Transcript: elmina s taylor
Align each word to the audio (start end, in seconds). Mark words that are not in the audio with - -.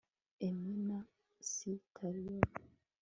elmina 0.45 0.99
s 1.51 1.55
taylor 1.93 2.45